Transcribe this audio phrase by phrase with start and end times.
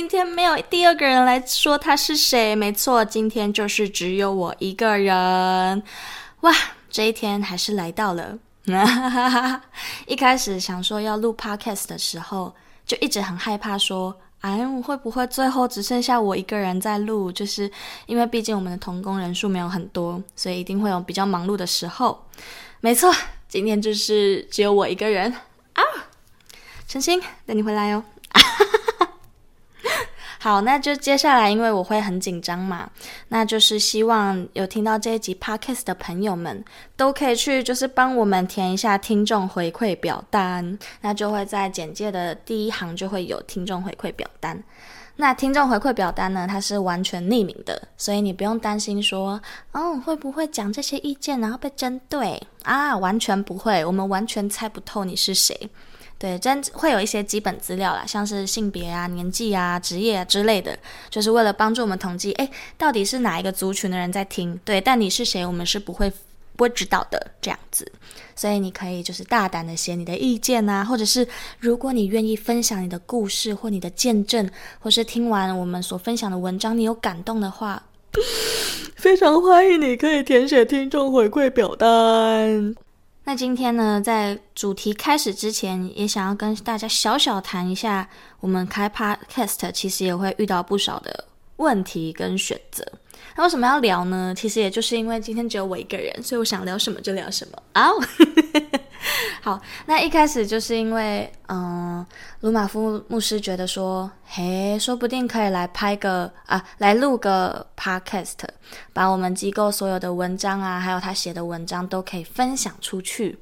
[0.00, 5.82] 今天没有第二个人来说他是谁，没错，今天就是只有我一个人。
[6.40, 6.50] 哇，
[6.88, 8.38] 这一天还是来到了。
[10.08, 12.54] 一开始想说要录 podcast 的时候，
[12.86, 17.30] 就一直很害怕说，哎，会不会最后只剩下我一个人在录？
[17.30, 17.70] 就是
[18.06, 22.26] 因为毕竟我们的同工人数没有很多，所以一定会有比较忙碌的时候。
[22.80, 23.14] 没错，
[23.50, 25.30] 今天就是只有我一个人
[25.74, 25.82] 啊。
[26.88, 28.02] 陈星，等你回来哦。
[30.42, 32.88] 好，那就接下来，因为我会很紧张嘛，
[33.28, 36.64] 那就是希望有听到这一集 podcast 的朋友们
[36.96, 44.58] 都可以去，就是帮我们填一下听众回馈表单，那就会在简介的第一行就会有听众回馈表单。
[45.16, 49.38] 那听众回馈表单呢，它是完全匿名的，所以你不用担心说，
[49.72, 52.96] 哦，会不会讲这些意见然后被针对啊？
[52.96, 55.54] 完全不会，我们完全猜不透你是谁。
[56.20, 64.60] 对，真会有一些基本资料啦，像是性别啊、年纪啊、职业啊之类的，就是为了帮助我们统计，诶，到底是哪一个族群的人在听？
[64.62, 66.12] 对，但你是谁，我们是不会
[66.56, 67.90] 不会知道的，这样子。
[68.36, 71.26] 所以你可以就是大胆的写你的意见啊，或者是
[71.58, 74.46] 如果你愿意分享你的故事或你的见证，
[74.78, 77.82] 或是听完我们所分享的文章，你有感动的话，
[78.94, 82.74] 非常欢迎你可以填写听众回馈表单。
[83.30, 88.08] 那今天呢，在主题开始之前，也想要跟大家小小谈一下，
[88.40, 92.84] 我们开 Podcast 其实也会遇到不少的问题跟选择。
[93.36, 94.34] 那为什么要聊呢？
[94.36, 97.88] 其实也就是因为今天只有我一个人，所以我想聊什么就聊什么啊。
[97.88, 98.04] Oh!
[99.42, 102.04] 好，那一开始就是因为，嗯，
[102.40, 108.36] 鲁马夫牧师觉得说，嘿，说不定可以来拍个啊，来录个 podcast，
[108.92, 113.38] 把我们机构所有的文章啊，还有他写的文章都可以分享出去。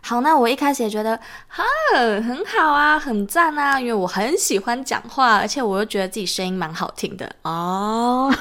[0.00, 1.64] 好，那我一开始也觉得，哈，
[1.94, 8.32] 很好啊，很赞啊，因为我很喜欢讲话，而且我又觉得自己声音蛮好听的哦，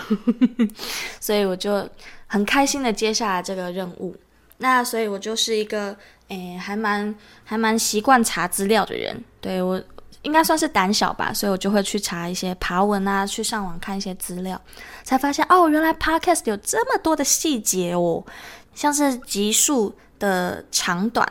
[1.19, 1.87] 所以我就
[2.27, 4.15] 很开心的接下来这个任务。
[4.57, 5.95] 那所以，我就是一个。
[6.29, 7.15] 诶，还蛮
[7.45, 9.81] 还蛮习惯查资料的人，对，我
[10.23, 14.61] 应该算是胆小吧，所以我就会去查一些爬文啊，去上网看一些资料，
[15.05, 18.21] 才发现哦，原来 Podcast 有这么多的细节哦，
[18.75, 21.25] 像是集数的长短，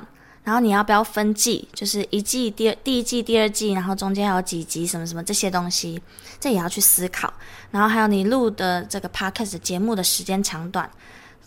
[0.47, 6.01] 然后你要不要分季，就是一季第二第一季第二季，然后中间还有几集什么什么这些东西，
[6.39, 7.33] 这也要去思考，
[7.73, 10.89] 然后还有你录的这个 Podcast 节目的时间长短。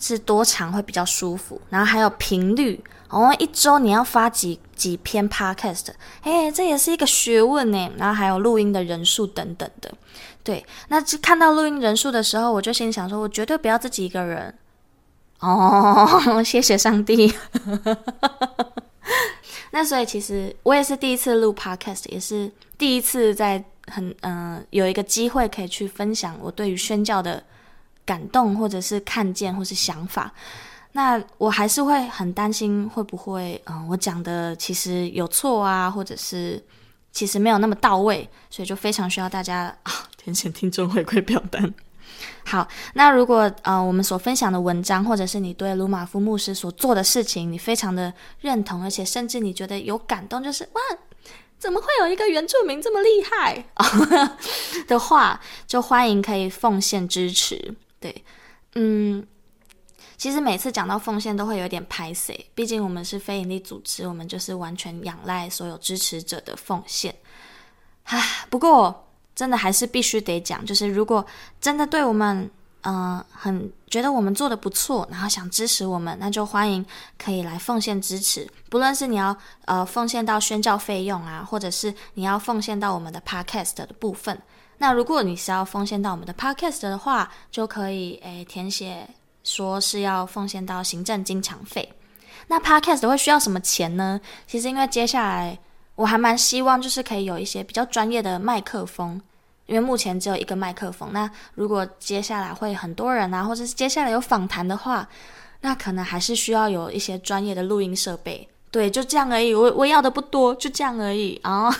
[0.01, 5.89] 是多长会比较舒服，然后还有频率哦，一周你要发几几篇 podcast，
[6.21, 7.91] 哎，这也是一个学问呢。
[7.97, 9.93] 然后还有录音的人数等等的，
[10.41, 14.55] 对，那就看到录音人数的时候，我就心想说，我绝对不要自己一个人
[15.41, 17.33] 哦， 谢谢上帝。
[19.71, 27.43] 那所以其实我也是第一次录 podcast，也是第一次在很嗯、有一个机会可以去分享我对于宣教的。
[28.05, 30.33] 感动，或者是看见，或是想法，
[30.93, 36.59] 那我还是会很担心会不会，嗯，我讲的其实有错啊，或者是
[37.12, 41.71] 其实没有那么到位，所以就非常需要大家啊填写听众回馈表单。
[42.45, 50.81] 好，那如果呃我们所分享的文章，或者是你对鲁玛夫牧师所做的事情，你非常的认同，而且甚至你觉得有感动，就是哇，
[51.59, 53.65] 怎么会有一个原住民这么厉害
[54.88, 57.75] 的话，就欢迎可以奉献支持。
[58.00, 58.23] 对，
[58.75, 59.27] 嗯，
[60.17, 67.13] 其实每次讲到奉献都会有点拍谢，毕竟我们是非营利组织，我们就是完全仰赖所有支持者的奉献。
[68.05, 69.08] 唉，不过
[69.39, 71.25] 真的还是必须得讲，就是如果
[71.62, 72.51] 真的对我们
[72.81, 76.86] 嗯、很觉得我们做的不错，然后想支持我们，那就欢迎
[77.18, 78.45] 可以来奉献支持。
[78.69, 84.38] 不论是你要呃奉献到宣教费用啊，或者是你要奉献到我们的 podcast 的部分。
[84.77, 89.07] 那如果你是要奉献到我们的 podcast 的话，就可以诶填写
[89.45, 91.94] 说是要奉献到行政经常费。
[92.47, 94.19] 那 podcast 会需要什么钱呢？
[94.47, 95.57] 其实因为接下来
[96.00, 99.22] 我还蛮希望就是可以有一些比较专业的麦克风。
[99.66, 105.07] 因为目前只有一个麦克风，那如果接下来会很多人啊，或者是接下来有访谈的话，
[105.62, 108.50] 那可能还是需要有一些专业的录音设备。
[108.72, 109.54] 对，就这样而已。
[109.54, 111.68] 我我要的不多，就这样而已啊。
[111.68, 111.75] 哦、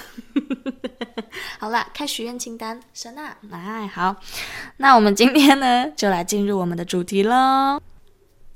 [1.58, 4.16] 好了，开许愿清单，神啊，来好。
[4.78, 7.82] 那我们今天呢，就来进入我们的主题喽。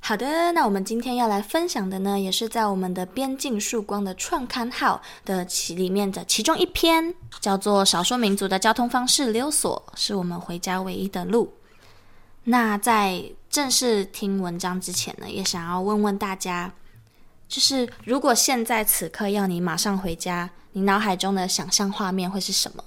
[0.05, 11.53] 好的，那我们今天要来分享的呢，也是在我们的边境曙光的创刊号的其里面的其中一篇，叫做《少数民族的交通方式溜索》，是我们回家唯一的路。
[12.44, 16.69] 那在正式听文章之前呢，也想要问问大家，
[17.47, 22.83] 就是如果现在此刻要你马上回家，你脑海中的想象画面会是什么？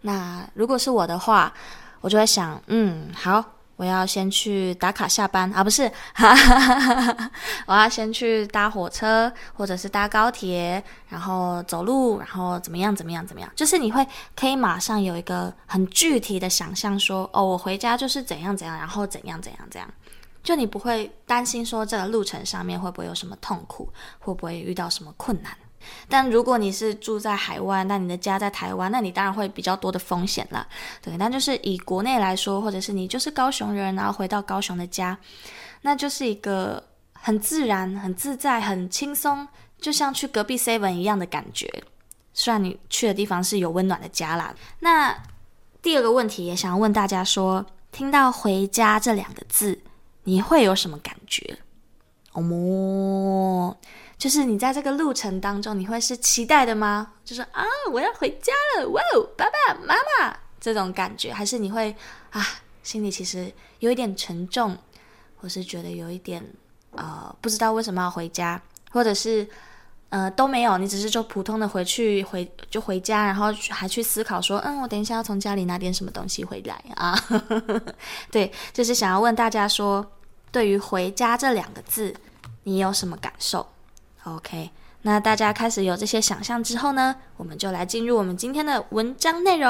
[0.00, 1.54] 那如果是我的话，
[2.00, 3.52] 我就会想，嗯，好。
[3.76, 5.50] 我要先去打卡下班。
[5.52, 7.30] 啊，不是，哈哈哈哈，
[7.66, 19.88] 我要先去搭火车或者是搭高铁，然后走路，然后怎么样怎么样怎么样，就是你会可以马上有一个很具体的想象，说哦，我回家就是怎样怎样，然后怎样怎样怎样，
[20.42, 25.52] 就你不会担心说这个路程上面会不会有什么痛苦，会不会遇到什么困难。
[26.08, 30.66] 但如果你是住在海湾，那你的家在台湾，那你当然会比较多的风险了。
[31.02, 35.18] 对，但就是以国内来说，或者是你就是高雄人，然后回到高雄的家，
[35.82, 39.46] 那就是一个很自然、很自在、很轻松，
[39.80, 41.68] 就像去隔壁 seven 一样的感觉。
[42.32, 44.54] 虽然你去的地方是有温暖的家啦。
[44.80, 45.16] 那
[45.80, 49.78] 第二个问题也想要问大家说，听到“回家”这两个字，
[50.24, 51.58] 你会有什么感觉？
[52.32, 53.74] 哦。
[54.18, 57.12] 就是你在这个路程当中，你会是期待的吗？
[57.24, 61.94] 就是啊，我要回家了，哇哦，爸爸妈妈这种感觉，还是你会
[62.30, 62.42] 啊，
[62.82, 64.76] 心里其实有一点沉重，
[65.36, 66.42] 或是觉得有一点
[66.92, 68.60] 呃，不知道为什么要回家，
[68.90, 69.46] 或者是
[70.08, 77.14] 呃都没有，你只是就普通的回去回就回家，然后还去思考说，嗯，我等一下要从家里拿点什么东西回来啊？
[78.32, 80.10] 对，就是想要问大家说，
[80.50, 82.14] 对于“回家”这两个字，
[82.62, 83.66] 你有什么感受
[84.26, 84.70] ？OK，
[85.02, 89.68] 那大家开始有这些想象之后呢，我们就来进入我们今天的文章内容。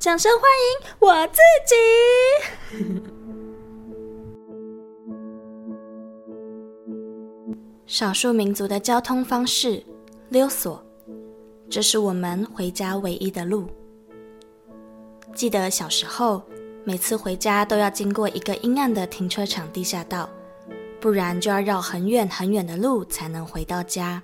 [0.00, 1.74] 掌声欢迎我自己！
[7.86, 9.84] 少数民族的交通方式，
[10.30, 10.84] 溜索，
[11.70, 13.68] 这是我们回家唯一的路。
[15.34, 16.42] 记得小时候，
[16.82, 20.28] 每次回家都要经过一个阴暗的停车场地下道。
[21.04, 24.22] 不然就要绕很远很远的路才能回到家。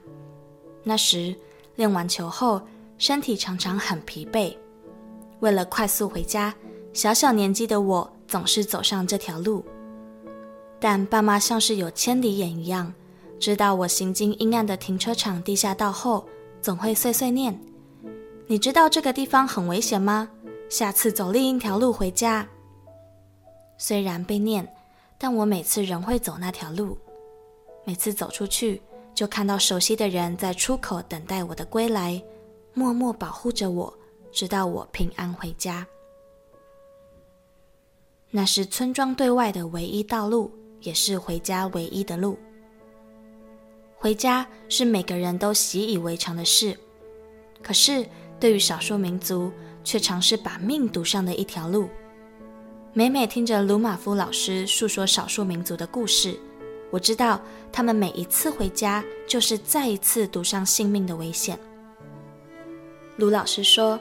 [0.83, 1.37] 那时
[1.77, 2.63] 练完球后，
[2.97, 4.57] 身体常常很疲惫。
[5.41, 6.55] 为了快速回家，
[6.95, 9.63] 小小年纪的我总是走上这条路。
[10.81, 12.91] 但爸妈像是有千里眼一样，
[13.39, 16.27] 知道我行经阴暗的停车场地下道后，
[16.63, 17.61] 总会碎碎念
[18.49, 20.31] ：“你知道这个地方很危险吗？
[20.71, 22.49] 下次走另一条路回家。”
[23.77, 24.67] 虽然被念。
[25.23, 26.97] 但我每次仍会走那条路，
[27.85, 28.81] 每次走出去
[29.15, 32.21] 就看到熟悉的人在出口等待我的归来，
[32.73, 33.93] 默默保护着我，
[34.33, 35.87] 直到我平安回家。
[38.31, 40.51] 那是村庄对外的唯一道路，
[40.81, 42.39] 也是回家唯一的路。
[43.97, 46.75] 回家是每个人都习以为常的事，
[47.63, 48.07] 可是
[48.39, 49.53] 对于少数民族，
[49.85, 51.91] 却常是把命赌上的一条路。
[52.93, 56.37] 每每听着鲁玛夫老师诉说少数民族的故事，
[56.91, 61.57] 我知道他们每一次回家就是再一次赌上性命的危险。
[63.15, 63.97] 鲁老师说，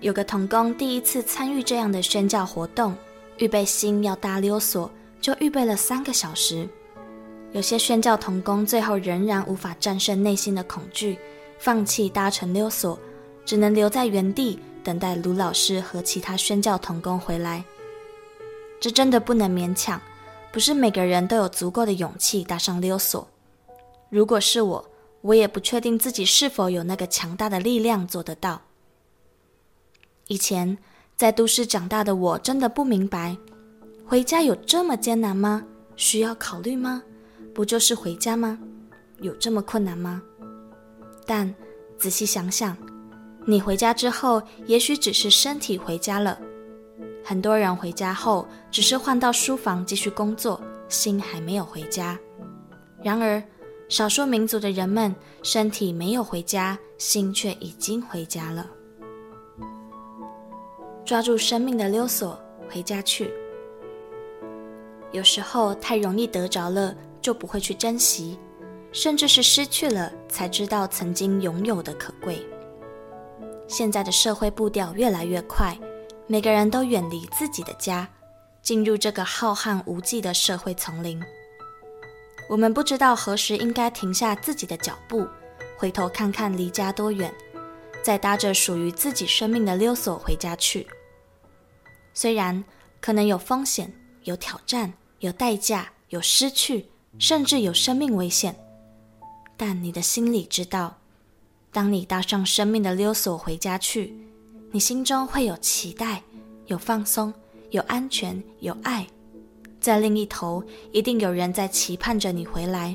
[0.00, 2.96] 有个童工第一次参与这样的宣教活动，
[3.38, 4.90] 预备心要搭溜索，
[5.20, 6.68] 就预备了三个小时。
[7.52, 11.16] 有些宣教童工最后仍然无法战胜内心的恐惧，
[11.60, 12.98] 放弃搭乘溜索，
[13.44, 17.64] 只能留在原地等待鲁老师和其他宣教童工回来。
[18.78, 20.00] 这真的不能勉强，
[20.52, 23.28] 不是每个人都有足够的勇气搭上溜索。
[24.10, 24.88] 如果是我，
[25.22, 28.62] 我也不确定自己是否有那个强大的力量做得到。
[30.28, 30.76] 以前
[31.16, 33.36] 在都市长大的我，真的不明白，
[34.04, 35.64] 回家有这么艰难吗？
[35.96, 37.02] 需要考虑吗？
[37.54, 38.58] 不就是回家吗？
[39.20, 40.22] 有这么困难吗？
[41.24, 41.52] 但
[41.98, 42.76] 仔细想想，
[43.46, 46.38] 你回家之后，也许只是身体回家了。
[47.28, 52.16] 很多人回家后只是换到书房继续工作，心还没有回家。
[53.02, 53.42] 然而，
[53.88, 58.64] 少数民族的人们身体没有回家，心却已经回家了。
[61.04, 62.38] 抓住生命的溜索，
[62.70, 63.28] 回家去。
[65.10, 68.38] 有时候太容易得着了，就不会去珍惜，
[68.92, 72.46] 甚至是失去了才知道曾经拥有的可贵。
[73.66, 75.76] 现在的社会步调越来越快，
[76.28, 78.08] 每个人都远离自己的家，
[78.60, 81.22] 进入这个浩瀚无际的社会丛林。
[82.48, 85.26] 我们不知道何时应该停下自己的脚步，
[85.76, 87.32] 回头看看离家多远，
[88.02, 90.86] 再搭着属于自己生命的溜索回家去。
[92.12, 92.64] 虽然
[93.00, 93.92] 可能有风险、
[94.24, 96.88] 有挑战、有代价、有失去，
[97.20, 98.56] 甚至有生命危险，
[99.56, 100.98] 但你的心里知道，
[101.70, 104.12] 当你搭上生命的溜索回家去，
[104.76, 106.22] 你心中会有期待、
[106.66, 107.32] 有放松、
[107.70, 109.06] 有安全、有爱。
[109.80, 112.94] 在另一头，一定有人在期盼着你回来，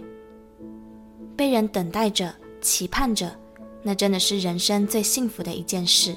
[1.36, 3.36] 被人等待着、期盼着，
[3.82, 6.16] 那真的是人生最幸福的一件事。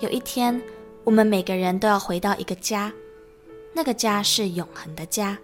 [0.00, 0.58] 有一天，
[1.04, 2.90] 我们每个人都要回到一个家，
[3.74, 5.38] 那个家是永恒的家。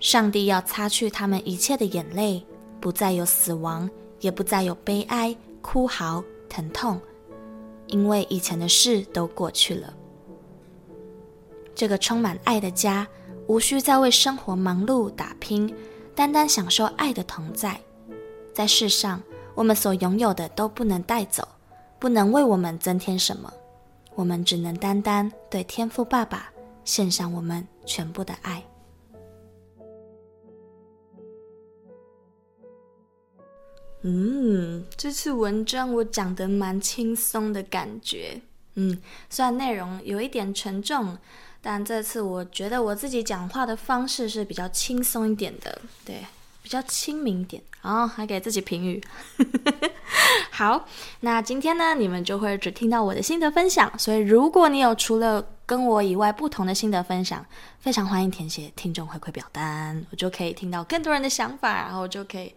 [0.00, 2.44] 上帝要擦去他们一切的眼泪，
[2.80, 7.00] 不再有死亡，也不再有悲哀、哭嚎、疼痛，
[7.86, 9.94] 因为以前的事都过去了。
[11.74, 13.08] 这个充满爱的家，
[13.46, 15.74] 无需再为生活忙碌打拼，
[16.14, 17.80] 单单享受爱的同在。
[18.52, 19.22] 在世上，
[19.54, 21.48] 我们所拥有的都不能带走，
[21.98, 23.50] 不能为我们增添什么，
[24.14, 26.52] 我们只能单单对天赋爸爸
[26.84, 28.62] 献上我们全部的爱。
[34.02, 38.40] 嗯，这次文章我讲得蛮轻松的感觉。
[38.74, 41.18] 嗯，虽然内容有一点沉重。
[41.62, 46.24] 但这次我觉得我自己讲话的方式是比较轻松一点的，对，
[46.62, 48.98] 比较亲民一点，然后还给自己评语。
[50.50, 50.88] 好，
[51.20, 53.92] 那今天呢，你们就会只听到我的心得分享。
[53.98, 57.44] 所以，如果你有除了跟我以外不同的心得分享，
[57.78, 62.54] 非常欢迎填写听众回馈表单，我就可以听到更多人的想法，然后就可以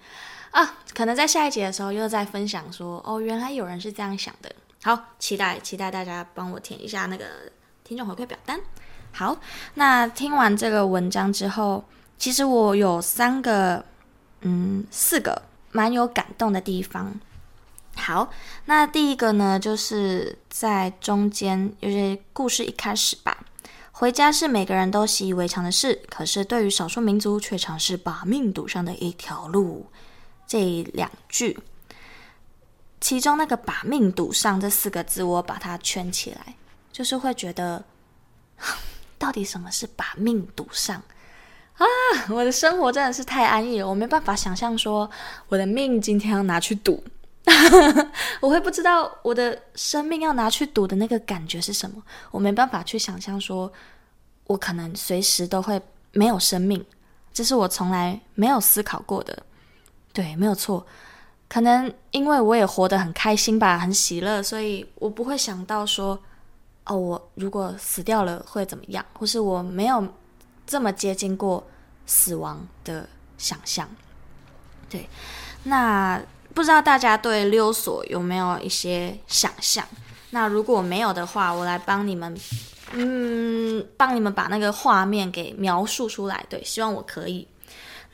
[0.54, 4.56] 啊，可能在下一集的时候又在分享说，哦，原来有人是这样想的。
[4.84, 7.26] 好，期待期待大家帮我填一下那个
[7.84, 8.60] 听众回馈表单。
[9.12, 9.36] 好，
[9.74, 11.84] 那听完这个文章之后，
[12.20, 13.84] 其实我有三个，
[14.42, 15.42] 嗯，四个
[15.72, 17.20] 蛮有感动的地方。
[17.96, 18.30] 好，
[18.66, 23.46] 那第一个呢，就是在中间，有些故事一开始吧，
[23.92, 29.88] 回家是每个人都习以为常的事，可是对于少数民族却常是把命赌上的一条路。
[30.54, 31.60] 这两句，
[33.02, 36.56] 其中那个“把命赌上”这四个字，我把它圈起来，
[36.92, 37.84] 就是会觉得。
[39.18, 41.02] 到底什么是把命赌上
[41.78, 41.86] 啊？
[42.30, 45.10] 我的生活真的是太安逸了，我没办法想象说
[45.48, 47.04] 我的命今天要拿去赌，
[48.42, 52.04] 我会不知道我的生命要拿去赌的那个感觉是什么。
[52.32, 53.72] 我没办法去想象说，
[54.46, 55.82] 我可能随时都会
[56.12, 56.86] 没有生命，
[57.34, 59.44] 这是我从来没有思考过的。
[60.14, 60.86] 对，没有错，
[61.50, 66.18] 可能因为我也活得很开心吧，很喜乐，所以我不会想到说。
[66.86, 69.06] 哦，我如果死掉了会怎么样？
[69.14, 70.06] 或是我没有
[70.68, 71.66] 这么接近过
[72.06, 73.88] 死亡的想象。
[74.90, 75.08] 对，
[75.64, 76.22] 那
[76.54, 79.88] 不知道大家对溜索有没有一些想象？
[80.32, 82.38] 那如果没有的话，我来帮你们，
[82.92, 86.46] 嗯，帮你们把那个画面给描述出来。
[86.50, 87.48] 对，希望我可以。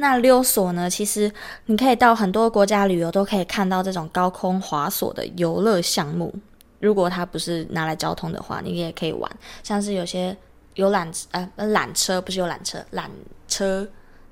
[0.01, 0.89] 那溜索呢？
[0.89, 1.29] 其实
[1.65, 6.33] 你可以到很多国家旅游，都可以看到这种高空滑索的游乐项目。
[6.79, 9.29] 如果它不是拿来交通的话，你也可以玩，
[9.61, 10.35] 像是有些
[10.75, 13.03] 游览呃缆车，不是游览车，缆
[13.49, 13.85] 车，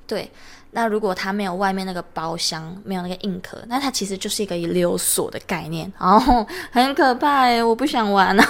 [0.08, 0.32] 对。
[0.72, 8.48] 那如果它没有外面那个包厢，没有那个硬壳，那它其实就是一个溜索的概念，哦，很可怕诶，我不想玩啊。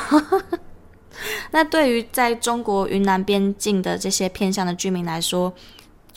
[1.49, 5.51] 那对于在中国云南边境的这些偏乡的居民来说，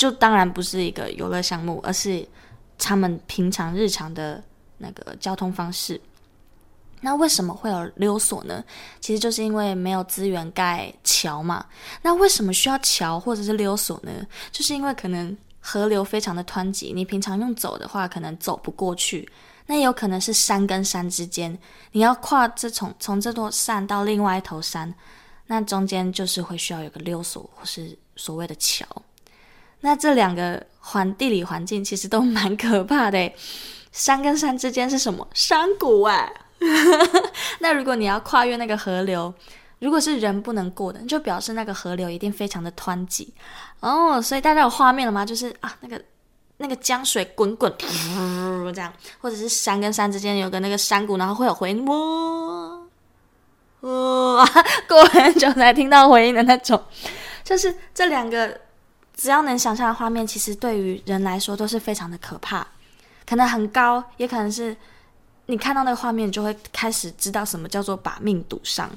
[0.01, 2.27] 就当然不是一个游乐项目，而是
[2.79, 4.43] 他们平常日常的
[4.79, 6.01] 那个交通方式。
[7.03, 8.65] 那为什么会有溜索呢？
[8.99, 11.67] 其实就是因为没有资源盖桥嘛。
[12.01, 14.27] 那为什么需要桥或者是溜索呢？
[14.51, 19.31] 就是因为可能河流非常的湍急，你平常用走的话可能走不过去。
[19.67, 21.59] 那也有可能是山跟山之间，
[21.93, 24.95] 你要跨这从从这座山到另外一头山，
[25.47, 28.87] 那中间就是会需要有个溜索或是所谓的桥。
[29.81, 33.33] 那这两个环地理环境其实都蛮可怕的。
[33.93, 35.27] 山跟山之间是什么？
[35.35, 36.33] 山谷哎！
[37.59, 39.35] 那如果你要跨越那个河流，
[39.81, 43.35] 如果是人不能过的，就表示那个河流一定非常的湍急
[43.81, 44.23] 哦。
[44.23, 45.27] 所以大家有画面了吗？
[45.27, 46.01] 就是啊，那个
[46.59, 47.75] 那个江水滚滚，
[48.73, 52.79] 这样，或者是山跟山之间有个那个山谷，然后会有回音，哇，
[53.81, 54.47] 哇，
[54.87, 56.81] 过很久才听到回音的那种，
[57.43, 58.57] 就是这两个。
[59.21, 62.67] 只要能想象的画面，其实对于人来说都是非常的可怕，
[63.27, 64.75] 可能很高，也可能是
[65.45, 68.91] 你看到那个画面，就会开始知道什么叫做把命赌上。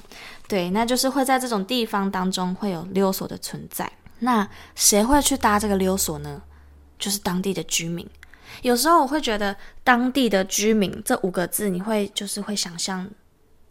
[0.47, 3.91] 对，那就是会在这种地方当中会有溜索的存在。
[4.19, 6.41] 那谁会去搭这个溜索呢？
[6.97, 8.09] 就是当地的居民。
[8.61, 9.53] 有时候我会觉得
[9.83, 13.05] “当地的居民”这五个字，你会就是会想象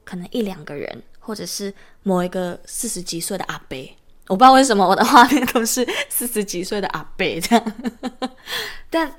[0.04, 3.96] 可能一两个人，或者是某一个四十几岁的阿伯。
[4.32, 7.72] 我不知道为什么我的画面都是 四十几岁的阿伯这样，
[8.88, 9.14] 但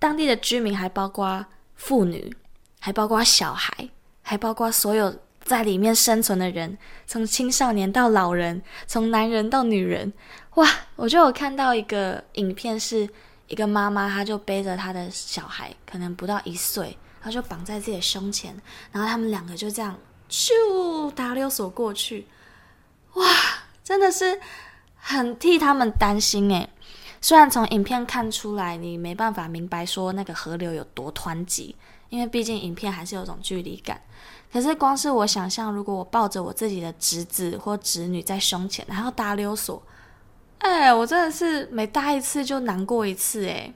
[0.00, 1.46] 当地的居民还包括
[1.76, 2.36] 妇女，
[2.80, 3.72] 还包括小孩，
[4.22, 10.12] 还包括所有在里面生存的人，从青少年到老人，从男人到女人。
[10.54, 10.68] 哇！
[10.96, 13.08] 我就有看到一个影片，是
[13.46, 19.96] 一个妈妈，她就背着她的小孩，可能不到一岁，她就绑在自己的胸前，然后他们两个就这样
[20.28, 20.50] 咻
[21.14, 22.26] 打溜索过去，
[23.12, 23.24] 哇！
[23.86, 24.40] 真的是
[24.96, 26.68] 很替他们担心诶，
[27.20, 31.76] 虽然从影片看出来，你没办法明白说那个河流有多湍急，
[32.08, 34.00] 因为毕竟影片还是有种距离感。
[34.52, 39.80] 可是光是我想象，如果我抱着我自己的侄子或侄女在胸前，然后搭溜索，
[40.58, 43.72] 哎，我真的是每搭一次就难过一次哎，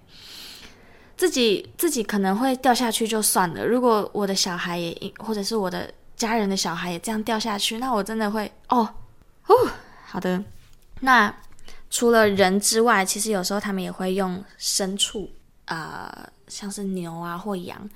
[1.17, 8.89] 自己自己可能会掉下去就算了，如果我的小孩也或者是我的家人的小孩也这样掉下去，那我真的会哦，
[9.47, 9.55] 哦。
[10.11, 10.43] 好的，
[11.03, 11.33] 那
[11.89, 15.31] 除了人之外，其实有时候他们也会用牲畜，
[15.67, 17.89] 啊、像是牛啊或羊，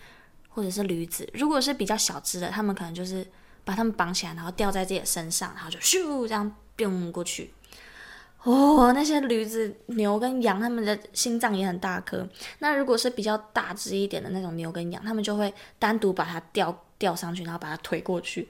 [0.49, 1.29] 或者是驴子。
[1.35, 3.27] 如果是比较小只的，他们可能就是
[3.65, 7.53] 把他们绑起来，然后吊在自己的身上，然后就咻这样蹦过去。
[8.45, 12.29] 哦，那些驴子、牛跟羊，他们的心脏也很大颗。
[12.61, 18.49] 那如果是比较大只一点的那种牛跟羊，他们就会单独把它吊吊上去，然后把它推过去。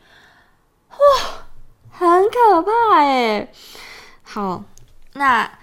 [0.91, 0.97] 哇！
[1.97, 3.53] 很可怕诶。
[4.23, 4.63] 好，
[5.15, 5.59] 那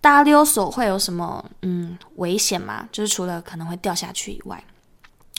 [0.00, 2.88] 搭溜索会有什么嗯危险吗？
[2.90, 4.62] 就是除了可能会掉下去以外，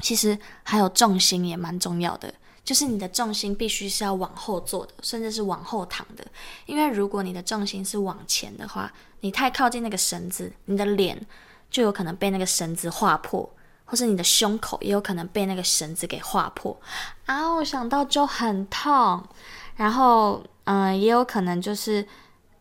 [0.01, 2.33] 其实还有重心也蛮重要的。
[2.63, 6.25] 就是你的重心必须是要往后坐的，甚至是往后躺的。
[6.65, 11.25] 因为如果你的重心是往前的话，你太靠近那个绳子，你的脸
[11.71, 13.49] 就有可能被那个绳子划破，
[13.85, 16.77] 或是你的胸口也有可能被那个绳子给划破。
[17.25, 19.23] 啊，我想到就很痛。
[19.77, 22.05] 然后，嗯、也有可能就是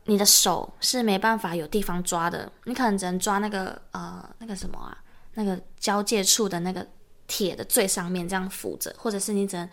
[0.05, 4.97] 你的手是没办法有地方抓的，你可能只能抓那个呃那个什么啊，
[5.35, 6.87] 那个交界处的那个
[7.27, 9.69] 铁的最上面这样扶着，或者是你只能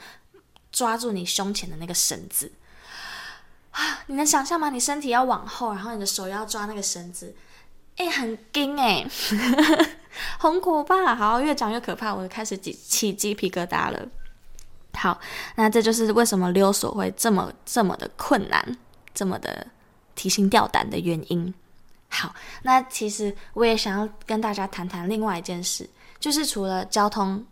[0.72, 2.52] 抓住你胸前的那个绳子
[3.72, 4.70] 啊，你能想象吗？
[4.70, 7.36] 你身体要往后，然后你的手要抓那个绳子，
[7.98, 9.06] 诶，很惊诶，
[10.40, 11.14] 很可怕。
[11.14, 14.08] 好，越讲越可怕，我就开始起起鸡皮疙瘩了。
[14.94, 15.20] 好，
[15.56, 18.78] 那这就是为什么溜索会这么这么的困难，
[19.14, 19.66] 这么的
[20.16, 21.54] 提心吊胆的原因。
[22.08, 27.44] 好，那其实我也想要跟大家谈谈另外一件事，就是除了交通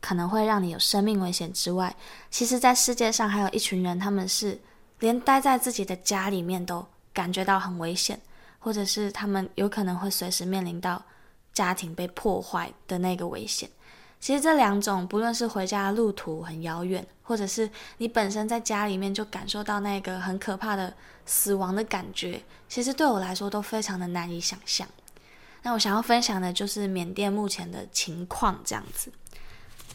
[0.00, 1.94] 可能会让你有生命危险之外，
[2.30, 4.58] 其实在世界上还有一群人，他们是
[5.00, 8.18] 连待在自己的家里面都感觉到很危险，
[8.60, 11.02] 或者是他们有可能会随时面临到
[11.52, 13.68] 家庭被破坏的那个危险。
[14.20, 20.92] 其实这两种，不论是回家的路途很遥远，或者是你本身在家里面就感受到那个很可怕的
[21.24, 24.86] 死亡的感觉，其实对我来说都非常的难以想象。
[25.62, 29.12] 那我想要分享的就是缅甸目前的情况这样子。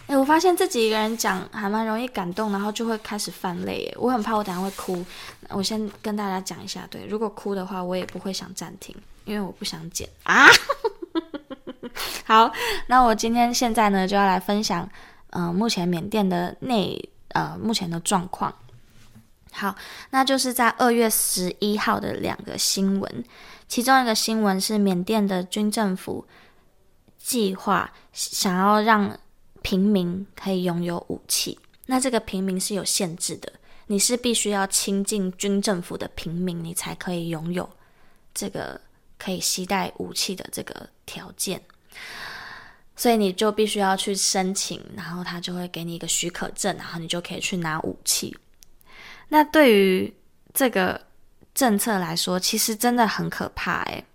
[0.08, 3.94] 诶，我发现自己一个人讲还蛮容易感动，然后就会开始泛泪。
[3.98, 5.06] 我很怕我等下会哭。
[5.50, 10.48] 我先跟大家讲一下，对，如果哭的话，我也不会想暂停，因为我不想剪啊。
[12.26, 12.52] 好，
[12.88, 14.90] 那我今天现在呢就要来分享，
[15.32, 18.54] 嗯、呃，目前缅甸的内呃目前的状况。
[19.52, 19.76] 好，
[20.12, 23.24] 那就是在二月十一号的两个新闻，
[23.68, 26.26] 其中一个新闻是缅甸的军政府
[27.18, 29.20] 计划想要让
[29.62, 33.52] 平民可以拥有武器，那这个平民是有限制的，
[33.88, 37.70] 你是必须要亲近军政府的平民，你才可以拥有
[38.34, 38.80] 这个
[39.20, 41.62] 可以携带武器的这个条件。
[43.02, 48.38] 所以你就必须要去申请，然后他就会给你一个许可证，然后你就可以去拿武器。
[49.30, 50.14] 那对于
[50.54, 51.02] 这个
[51.56, 54.06] 政策来说，其实真的很可怕诶。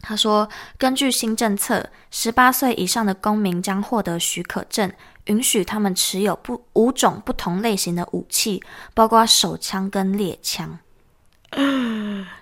[0.00, 4.90] 他说，根据新政策，十八岁以上的公民将获得许可证，
[5.26, 8.62] 允许他们持有不五种不同类型的武器，
[8.94, 10.78] 包括手枪跟猎枪。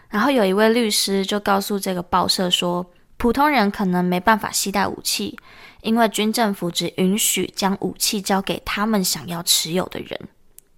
[0.09, 5.38] 然后有一位律师就告诉这个报社说，普通人可能没办法携带武器，
[5.83, 10.20] 因为军政府只允许将武器交给他们想要持有的人。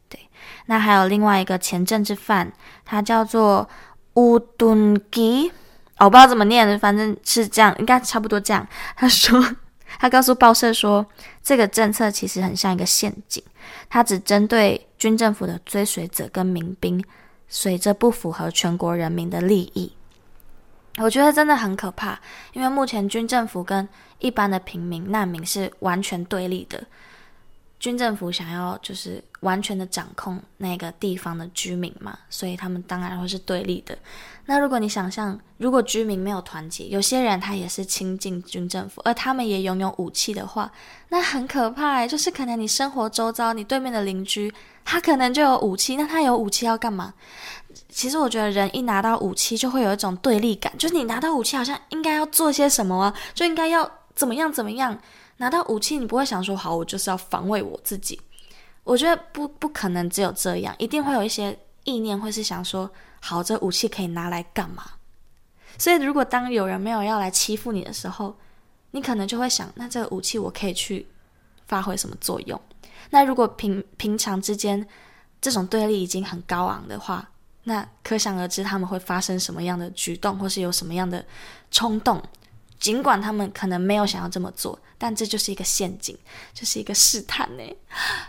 [0.08, 0.20] 对，
[0.66, 2.52] 那还有另外一个前政治犯，
[2.84, 3.68] 他叫做
[4.14, 5.50] 乌敦基。
[5.98, 8.64] 哦，我不知道怎么念，反正是这样，应该差不多这样。
[8.94, 9.56] 他说，
[9.98, 11.04] 他告诉报社说，
[11.42, 13.42] 这个政策其实很像一个陷阱，
[13.90, 17.04] 它只针对军政府的追随者跟民兵，
[17.48, 19.92] 随着不符合全国人民的利益。
[20.98, 22.18] 我觉得真的很可怕，
[22.52, 26.82] 因为目前军政府跟一般的平民难民是完全对立的。
[27.80, 33.96] 军政府想要就是完全的掌控那个地方的居民嘛，所以他们当然会是对立的。
[34.46, 40.72] 那如果你想象，如果居民没有团结，有些人他也是亲近军政府，而他们也拥有武器的话，
[41.10, 44.52] 那很可怕诶，就是可能你生活周遭，你对面的邻居
[44.84, 47.14] 他可能就有武器，那他有武器要干嘛？
[47.90, 54.98] 其实我觉得人一拿到武器就会有一种对立感，就是你拿到武器好像应该要做些什么啊，就应该要怎么样怎么样。
[55.38, 58.20] 拿到武器，你不会想说好，我就是要防卫我自己。
[58.84, 64.84] 我觉得不不可能只有这样，一定会有一些意念，会是想说好，这武器可以拿来干嘛？
[65.76, 68.36] 所以，如果当有人没有要来欺负你的时候，
[68.90, 71.06] 你可能就会想，那这个武器我可以去
[71.66, 72.60] 发挥什么作用？
[73.10, 74.84] 那如果平平常之间
[75.40, 77.28] 这种对立已经很高昂的话，
[77.64, 81.24] 那可想而知他们会发生什么样的举动，或是有什么样的
[81.70, 82.20] 冲动。
[82.78, 86.16] 尽管他们可能没有想要这么做，但这就是一个陷阱，
[86.54, 87.76] 就是一个试探呢。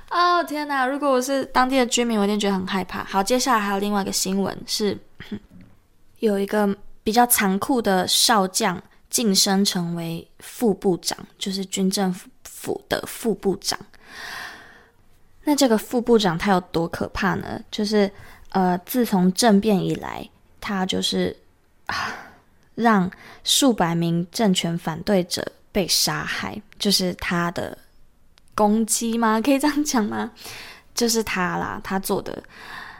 [0.09, 0.85] 哦天哪！
[0.85, 3.03] 如果我是当地的居民，我一定觉得很害怕。
[3.03, 4.97] 好，接下来还有另外一个新闻是，
[6.19, 12.11] 有一个比较残酷的少将晋升成为副部长，就是军政
[12.43, 13.79] 府的副部长。
[15.43, 17.61] 那这个副部长他有多可怕呢？
[17.69, 18.11] 就是
[18.49, 20.27] 呃，自从政变以来，
[20.59, 21.35] 他就是
[21.85, 22.25] 啊。
[22.79, 23.11] 让
[23.43, 27.77] 数百名政权反对者被杀害，就是他的
[28.55, 29.39] 攻击吗？
[29.43, 30.31] 可以这样讲吗？
[30.95, 32.41] 就是他啦，他做的。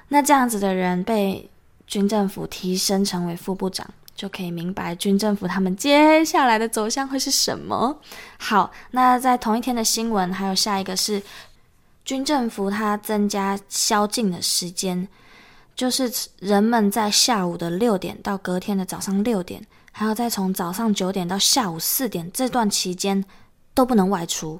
[0.10, 1.50] 那这样子的人被
[1.88, 8.00] 军政府提升成为副部长，就可以明白军政府他们接下来的走向会是什么。
[8.38, 11.22] 好，那在同一天的新闻，还有下一个是
[12.04, 15.08] 军政府他增加宵禁的时间。
[15.80, 23.24] 就是人们在下午的六点到隔天的早上六点，还有再从早上九点到下午四点这段期间
[23.74, 24.60] 都不能外出。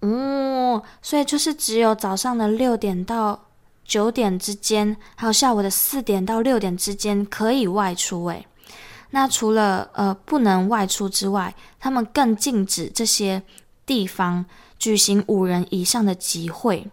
[0.00, 3.40] 哦，所以就是只有早上的六点到
[3.84, 8.24] 九点之间，还有下午的四点到六点之间可以外出。
[8.24, 8.44] 诶，
[9.10, 13.40] 那除了呃不能外出之外，他们更禁止这些
[13.86, 14.44] 地方
[14.76, 16.90] 举行五人以上的集会。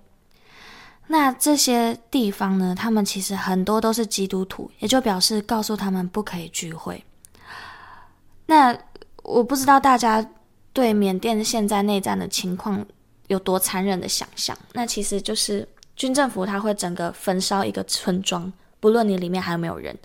[1.12, 7.04] 那这些地方呢，他们其实很多都是基督徒，也就表示告诉他们不可以聚会。
[8.46, 8.78] 那
[9.24, 10.24] 我不知道大家
[10.72, 12.86] 对缅甸现在内战的情况
[13.26, 14.56] 有多残忍的想象。
[14.74, 19.98] 那其实就是军政府他会整个焚烧一个村庄，不论你里面还有没有人。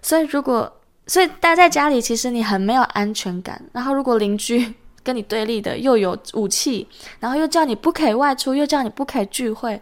[0.00, 0.72] 所以如果
[1.06, 3.62] 所以待在家里，其实你很没有安全感。
[3.72, 6.88] 然后如果邻居跟你对立的又有武器，
[7.20, 9.80] 然后又叫你不可以外出，又叫你不可以聚会。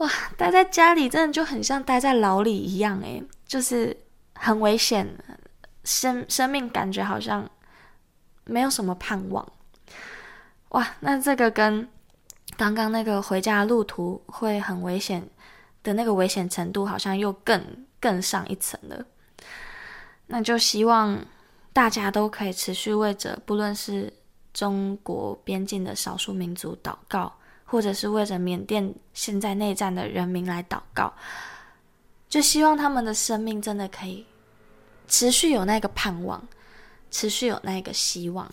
[0.00, 3.94] 哇，待在家里真的就很像待在牢里一样诶，就是
[4.34, 5.06] 很危险，
[5.84, 7.46] 生生命感觉好像
[8.44, 9.46] 没有什么盼望。
[10.70, 11.86] 哇，那这个跟
[12.56, 15.28] 刚刚那个回家的路途会很危险
[15.82, 17.62] 的那个危险程度，好像又更
[18.00, 19.04] 更上一层了。
[20.28, 21.22] 那就希望
[21.74, 24.10] 大家都可以持续为着不论是
[24.54, 27.30] 中国边境的少数民族祷告。
[27.70, 31.12] 或者是为着缅甸现在内战的人民来祷告，
[32.28, 34.26] 就希望他们的生命真的可以
[35.06, 36.44] 持续有那个盼望，
[37.12, 38.50] 持续有那个希望。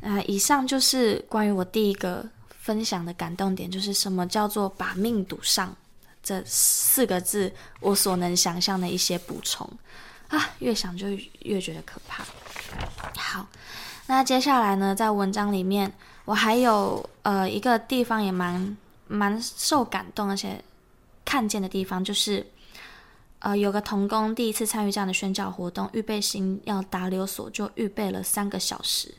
[0.00, 5.76] 那以上就是关于我第一个分享的感动点，就是什么叫做把命赌上
[6.22, 9.70] 这四个字，我所能想象的一些补充
[10.28, 11.08] 啊，越想就
[11.40, 12.24] 越觉得可怕。
[13.14, 13.46] 好，
[14.10, 15.92] 那接下来呢，在文章里面。
[16.24, 20.62] 我还有呃一个地方也蛮蛮受感动，而且
[21.24, 22.44] 看见的地方就是，
[23.38, 29.14] 呃有个童工第一次参与这样的宣教活动，预备心要打流所，就预备了三个小时。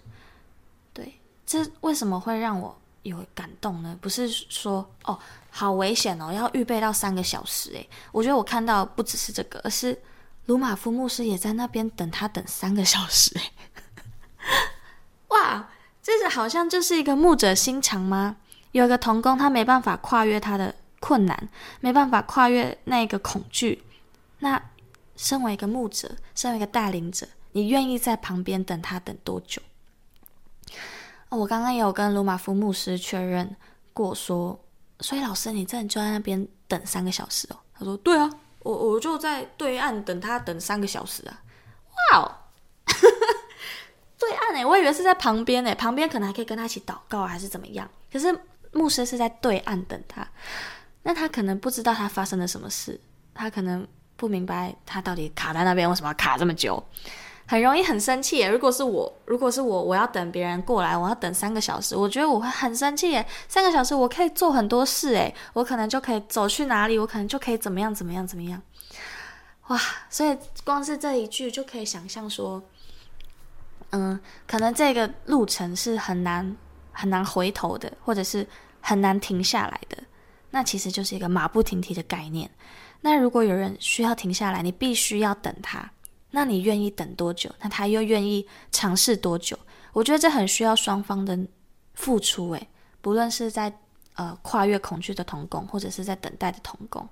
[0.94, 3.98] 对，这为什么会让我有感动呢？
[4.02, 5.18] 不是说哦
[5.50, 9.98] 好危险哦，要预备到三个小时诶，我觉得我看到不只是这个，而是
[10.48, 13.52] 鲁马夫牧师也在那边等他等三个小时诶。
[15.32, 15.68] 哇！
[16.02, 18.38] 这是好像就是一个牧者心肠吗？
[18.72, 23.84] 有一个童工，他没办法跨越他的困难，没办法跨越那个恐惧。
[24.40, 24.62] 那
[25.16, 29.62] 身为一个牧者，身为一个带领者，你愿意在旁边等他等多久？
[31.30, 33.56] 我刚刚也有跟鲁马夫牧师确认
[33.94, 34.60] 过，说，
[35.00, 37.58] 所以老师，你真的就在那边等三个小时哦？
[37.78, 41.42] 他说：对啊，我我就在对岸等他等三个小时啊。
[42.12, 42.32] 哇哦，
[44.22, 47.90] 对岸哎，我以为是在旁边哎，旁边可能还可以跟他一起祷告还是怎么样？
[48.14, 48.40] 可是
[48.72, 50.26] 牧师是在对岸等他，
[51.02, 53.02] 那他可能不知道他发生了什么事，
[53.34, 56.82] 他可能不明白他到底卡在那边为什么要卡这么久。
[57.48, 58.42] 很容易很生气。
[58.44, 63.26] 如果是我，如果是我，我要等别人过来，我要等三个小时，我觉得我会很生气耶。
[63.50, 68.62] 三个小时我可以做很多事诶，我可能就可以走去哪里，我可能就可以怎么样怎么样怎么样。
[69.68, 69.78] 哇，
[70.10, 72.64] 所以光是这一句就可以想象说，
[73.92, 76.56] 嗯，可能这个路程是很难
[76.92, 78.46] 很难回头的，或者是
[78.82, 79.98] 很难停下来的。
[80.50, 82.50] 那其实就是一个马不停蹄的概念。
[83.02, 85.90] 那如果有人需要停下来，你必须要等他。
[86.32, 87.50] 那你愿意等多久？
[87.62, 89.58] 那他又愿意尝试多久？
[89.92, 91.38] 我觉得这很需要双方的
[91.94, 92.68] 付出，诶，
[93.02, 93.74] 不论是在
[94.16, 97.06] 呃跨越恐惧的同工，或者是在等待的同工，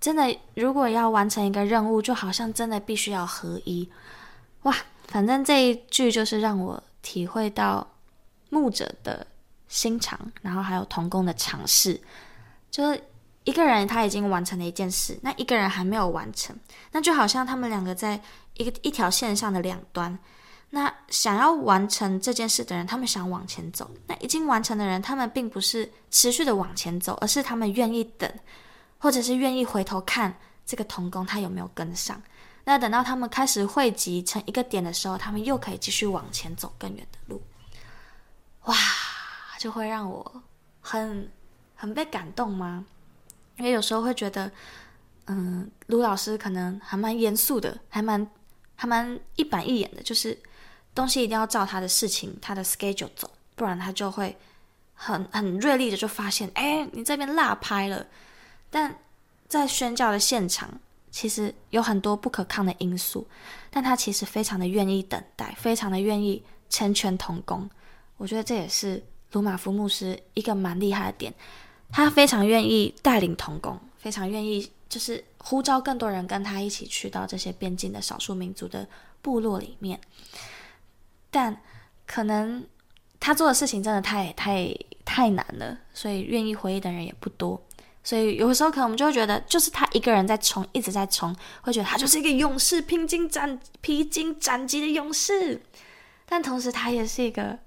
[0.00, 3.86] 真的，如果要完成一个任务，就好像真的必须要合一。
[4.62, 4.74] 哇，
[5.08, 7.84] 反正这一句就是让我体会到
[8.50, 9.26] 牧者的
[9.66, 12.00] 心肠，然后还有童工的尝试，
[12.70, 13.02] 就是。
[13.44, 16.54] 一个人他已经完成了一件事，那一个人还没有完成，
[16.92, 18.20] 那就好像他们两个在
[18.58, 20.18] 一个一条线上的两端。
[20.68, 28.30] 那想要完成这件事的人，他们想往前走；那已经完成的人，他们并不是持续的往前走，而是他们愿意等，
[28.98, 32.20] 或者是愿意回头看这个童工他有没有跟上。
[32.68, 37.42] 那等到他们开始汇集成一个点的时候，他们又可以继续往前走更远的路。
[38.64, 38.76] 哇，
[39.58, 40.42] 就会让我
[40.82, 41.32] 很
[41.74, 42.84] 很被感动吗？
[43.56, 44.52] 因为有时候会觉得，
[45.28, 48.30] 嗯，卢老师可能还蛮严肃的，还蛮
[48.76, 50.38] 还蛮一板一眼的，就是
[50.94, 54.36] 东西一定要照他的事情、他的 schedule 走，不然他就会
[54.92, 58.06] 很很锐利的就发现，哎，你这边落拍了。
[58.68, 58.98] 但
[59.48, 60.78] 在宣教的现场，
[61.18, 63.26] 其实有很多不可抗的因素，
[63.72, 67.68] 但他其实非常的愿意等待，非常的愿意成全同工。
[68.18, 69.02] 我觉得这也是
[69.32, 71.34] 鲁马夫牧师一个蛮厉害的点。
[71.90, 78.86] 他非常愿意带领同工，非常愿意就是呼召更多人跟他一起去到这些边境的少数民族的
[79.20, 80.00] 部落里面。
[81.32, 81.60] 但
[82.06, 82.64] 可能
[83.18, 84.72] 他做的事情真的太太
[85.04, 87.60] 太难了，所以愿意回应的人也不多。
[88.08, 95.60] 所以有的时候可能我们就会觉得，就是他一个人在冲，一直在冲，会觉得他就是一个勇士，披荆斩披荆斩棘的勇士。
[96.24, 97.58] 但同时他也是一个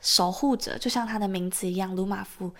[0.00, 2.50] 守护者，就像他的名字一样，鲁马夫。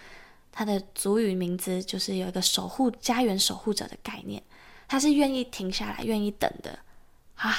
[0.53, 4.42] 他的族语名字就是有一个守护家园守护者的概念，
[4.87, 6.79] 他是愿意停下来、愿意等的
[7.37, 7.57] 啊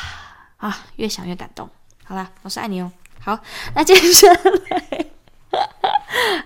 [0.57, 0.85] 啊！
[0.97, 1.67] 越想越感动。
[2.03, 2.91] 好啦，我是爱你哦。
[3.19, 3.39] 好，
[3.73, 5.05] 那接下来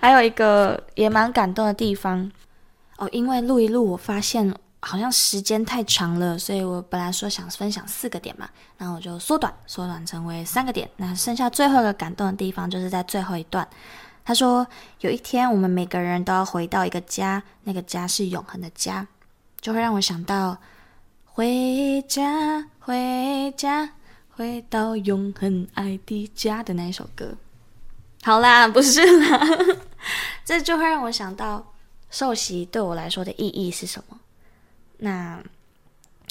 [0.00, 2.32] 还有一个也蛮感动的地方
[2.98, 10.88] 哦，因为录一录，我发现好像时间太长了，所以我本来说想分享四个点嘛，那我就缩短，缩短成为三个点。
[10.96, 13.66] 那剩下最后一个感动的地方，就是在最后一段。
[14.24, 14.66] 他说
[15.00, 19.06] ：“有一天，我们每个人都要回到一个家，那个家是永恒的家，
[19.60, 20.56] 就会让我想到
[21.24, 23.90] 回家，回家，
[24.30, 27.34] 回到永恒爱的家的那一首歌。
[28.24, 29.40] 好啦，不是啦，
[30.44, 31.74] 这就会让我想到
[32.16, 34.18] 受洗对我来说的意义是什么。
[34.96, 35.42] 那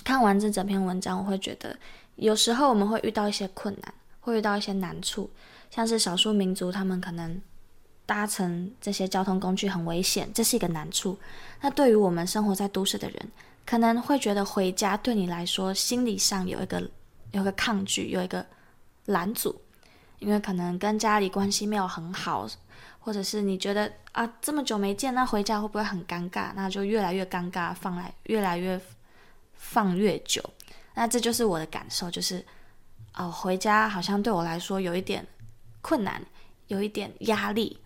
[0.04, 1.78] 看完这整篇文章，我会觉得
[2.15, 5.30] 有时候我们会遇到一些困难，会遇到一些难处，
[5.69, 7.39] 像是少数民族，他们可能。”
[8.08, 11.17] 搭乘这些交通工具很危险，这是一个难处。
[11.60, 13.32] 那对于我们生活在都市的人，
[13.65, 16.80] 可能会觉得回家对你来说心理上有一个
[17.32, 18.45] 有一个抗拒，有一个
[19.06, 19.60] 拦阻，
[20.19, 22.48] 因为可能跟家里关系没有很好，
[23.05, 26.51] 或者是你觉得啊这么久没见，那回家会不会很尴尬？
[26.55, 28.81] 那就越来越尴尬，放来越来越
[29.53, 30.43] 放越久。
[30.95, 32.43] 那这就是我的感受，就是
[33.13, 35.23] 哦，回家好像对我来说有一点
[35.83, 36.19] 困难，
[36.65, 37.79] 有一点压力。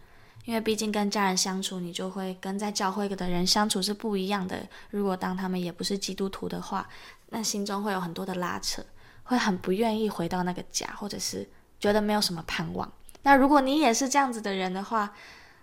[0.46, 4.66] 因为毕竟跟家人相处，你就会跟在教会的人相处是不一样的。
[4.90, 6.88] 如果当他们也不是基督徒的话，
[7.28, 8.82] 那心中会有很多的拉扯，
[9.24, 11.46] 会很不愿意回到那个家，或者是
[11.78, 12.90] 觉得没有什么盼望。
[13.30, 15.14] 那如果你也是这样子的人的话，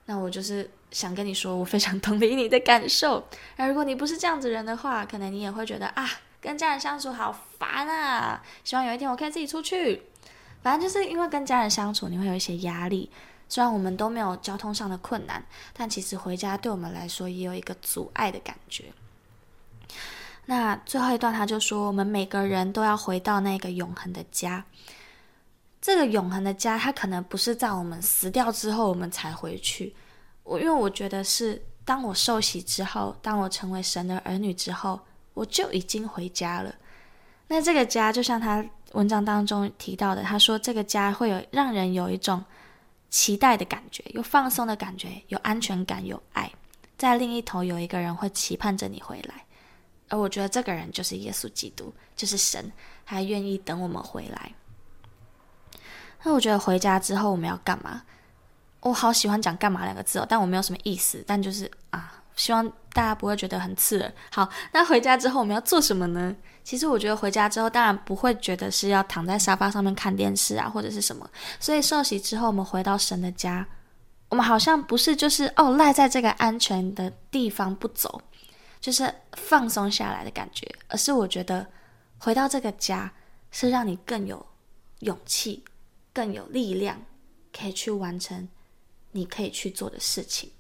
[0.05, 3.27] 那我就是想跟你说，我非常 同理你的感受。
[3.57, 6.09] 那如果你不是这样子人的话，可能你也会觉得啊，
[6.41, 10.05] 跟家人相处好烦啊，希望有一天我可以自己出去。
[10.63, 13.11] 反正就是因为跟家人相处，你会有一些压力。
[13.49, 18.85] 虽然我们都没有交通上的困难，但其实回家对我们来说也有一个阻碍的感觉。
[20.45, 24.65] 那最后一段他就说，我们每个人都要回到那个永恒的家。
[25.81, 29.95] 这个永恒的家，它可能不是在我们死掉之后我们才回去。
[30.43, 35.01] 我因为我觉得是，当我受洗之后，当我成为神的儿女之后，
[35.35, 36.75] 我就已经回家了。
[37.49, 42.45] 那这个家就像他文章当中提到的，他说这个家会有让人有一种
[43.11, 46.51] 期待的感觉，有放松的感觉，有安全感，有爱。
[46.99, 49.45] 在另一头有一个人会期盼着你回来，
[50.09, 52.73] 而我觉得这个人就是耶稣基督，就是神，
[53.05, 54.53] 他愿意等我们回来。
[56.27, 58.03] 那我觉得回家之后我们要干嘛？
[58.81, 64.13] 我好喜欢讲“干嘛”两个字哦，但我没有什么意思，但就是啊，希望大家不会觉得很刺耳。
[64.33, 66.35] 好，那回家之后我们要做什么呢？
[66.65, 71.31] 其实我觉得回家之后，当然不会觉得是要躺在沙发上面看电视啊，或者是什么。
[71.61, 73.65] 所以受洗之后，我们回到神的家，
[74.29, 78.21] 我们好像不是就是哦赖在这个安全的地方不走，
[78.81, 81.65] 就是放松下来的感觉，而是我觉得
[82.19, 83.13] 回到这个家
[83.53, 84.45] 是让你更有
[85.01, 85.63] 勇气。
[86.17, 87.03] 更有力量，
[87.55, 88.49] 可以去完成
[89.13, 90.51] 你可以去做的事情。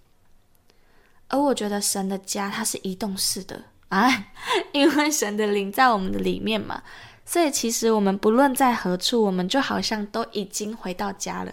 [1.29, 4.07] 而我觉得神的家它是移动式的啊，
[4.73, 6.83] 因为神的灵在我们的里面嘛，
[7.25, 11.51] 所以其实我们不论在何处，我们就好像都已经回到家了。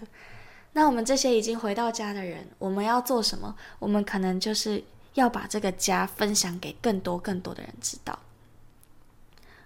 [0.74, 3.56] 那我们这些已经回到家的人，我们要做什么？
[3.78, 8.18] 我们可能就是要把这个家分享给更多更多的人知道。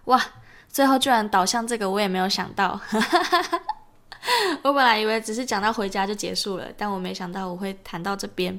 [0.05, 0.23] 哇，
[0.71, 2.81] 最后居然导向这个，我也没有想到。
[4.63, 8.59] 我本来以为只是讲到回家就结束了，但我没想到我会谈到这边。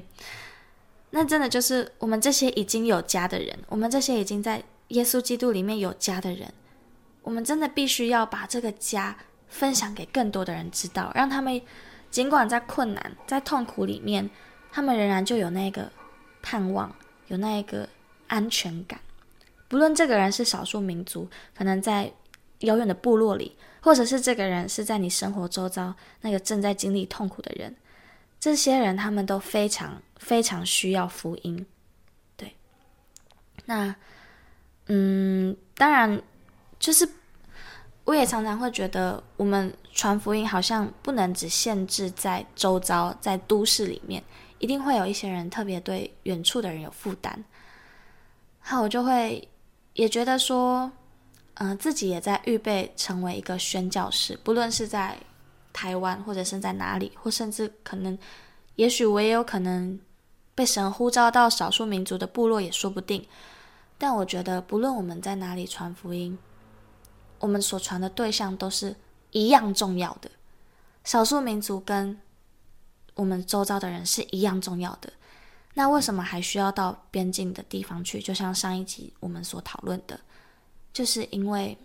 [1.10, 6.52] 那真的就是我们这些已经有家的人，我们这些已经在耶稣基督里面有家的人，
[7.22, 9.16] 我们真的必须要把这个家
[9.48, 11.60] 分享给更多的人知道，让他们
[12.10, 14.30] 尽管在困难、在痛苦里面，
[14.70, 15.90] 他们仍然就有那个
[16.42, 16.94] 盼望，
[17.26, 17.88] 有那一个
[18.28, 19.00] 安全感。
[19.68, 22.12] 不论这个人是少数民族，可能在
[22.60, 23.56] 遥远的部落里。
[23.82, 27.74] 或者是这个人是在你生活周遭那个正在经历痛苦的人，
[28.38, 31.64] 这些人他们都非常非常需要福音，
[32.36, 32.54] 对。
[33.64, 33.96] 那，
[34.88, 36.22] 嗯，当然，
[36.78, 37.08] 就是
[38.04, 44.22] 我也常常会觉得，我们传福音好像不能只限制在周遭，在都市里面，
[44.58, 47.42] 一定会有一些人特别对远处的人有负担。
[48.68, 49.48] 那，我就会
[49.94, 50.92] 也觉得说。
[51.62, 55.18] 嗯、自己也在预备成为一个宣教师，不论是在
[55.74, 58.18] 台湾，或者是在哪里，或甚至可能，
[58.76, 60.00] 也许我也有可能
[60.54, 63.26] 被神呼召到少数民族的部落，也说不定。
[63.98, 66.38] 但我觉得，不论我们在哪里传福音，
[67.38, 68.96] 我们所传的对象都是
[69.30, 70.30] 一样重要的。
[71.04, 72.18] 少数民族跟
[73.16, 75.12] 我们周遭的人是一样重要的。
[75.74, 78.18] 那为什么还需要到边境的地方去？
[78.18, 80.18] 就像上一集我们所讨论的。
[80.92, 81.78] 就是因为，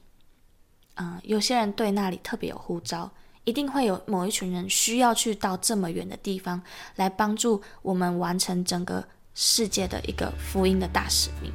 [0.95, 3.11] 嗯、有些人对那里特别有呼召，
[3.43, 6.61] 一定会有某一群人需要去到这么远的地方，
[6.95, 11.51] 来帮助我们完成整个世界的一个福音的大使命。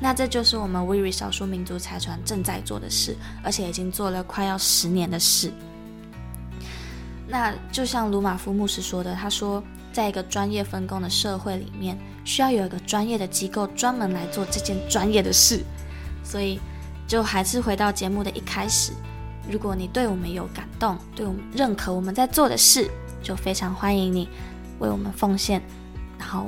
[0.00, 5.52] 那这就是我们 WIRI 少数民族财团正在做的事，而且已经做了快要十年的事。
[7.28, 9.62] 那就像鲁玛夫牧师说的，他说，
[9.92, 15.62] 在一个专业分工的社会里面，需要有一个专业的机构专门来做这件专业的事，
[16.24, 16.58] 所以。
[17.06, 18.92] 就还是回到节目的一开始，
[19.50, 22.90] 如果你对我们有感动，对我们认可我们在做的事，
[23.22, 24.28] 就非常欢迎你
[24.78, 25.62] 为我们奉献，
[26.18, 26.46] 然后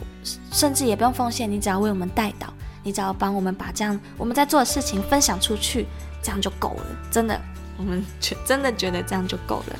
[0.53, 5.87] 甚至也不用奉献，你只要为我们带导，你只要帮我们把这样我们在做的事情分享出去，
[6.23, 6.87] 这样就够了。
[7.11, 7.41] 真的，
[7.77, 9.77] 我们觉真的觉得这样就够了。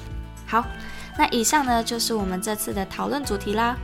[0.47, 0.65] 好，
[1.19, 3.77] 那以上呢就是我们这次的讨论主题啦。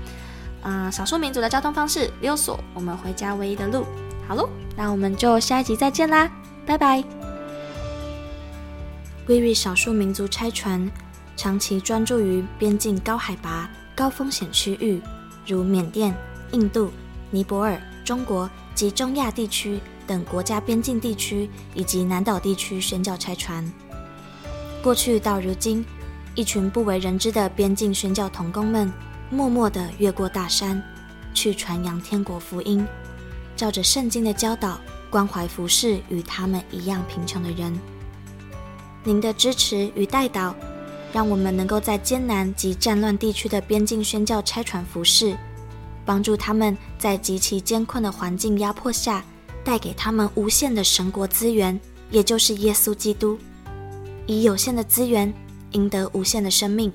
[0.63, 3.85] 啊、少数民族的交通方式，溜索，我们回家唯一的路。
[4.29, 6.31] 好喽，那我们就下一集再见啦。
[6.67, 7.03] 拜拜。
[9.27, 10.91] WIRI 少数民族拆船
[11.37, 15.01] 长期专注于边境高海拔、高风险区域，
[15.47, 16.15] 如缅甸、
[16.53, 16.91] 印度、
[17.31, 23.71] 尼泊尔、中国及中亚地区等国家边境地区以及南岛地区宣教拆船。
[24.83, 25.85] 过去到如今，
[26.35, 28.93] 一群不为人知的边境宣教童工们，
[29.31, 30.83] 默默地越过大山，
[31.33, 32.85] 去传扬天国福音，
[33.55, 34.81] 照着圣经的教导。
[35.13, 37.79] 关怀服侍与他们一样贫穷的人，
[39.05, 40.57] 您的支持与带导，
[41.13, 45.37] 让我们能够在艰难及战乱地区的边境宣教差传服侍，
[46.07, 49.23] 帮助他们在极其艰困的环境压迫下，
[49.63, 51.79] 带给他们无限的神国资源，
[52.11, 53.39] 也就是耶稣基督，
[54.27, 55.31] 以有限的资源
[55.73, 56.91] 赢得无限的生命。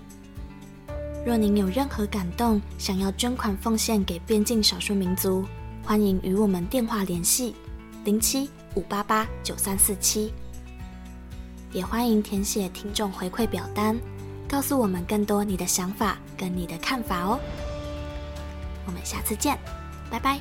[1.23, 5.45] 若您有任何感动，想要捐款奉献给边境少数民族，
[5.83, 7.53] 欢迎与我们电话联系：
[8.07, 10.31] 零七五八八九三四七。
[11.73, 13.99] 也欢迎填写听众回馈表单，
[14.47, 17.37] 告诉我们更多你的想法跟你的看法哦。
[18.85, 19.59] 我们下次见，
[20.09, 20.39] 拜拜。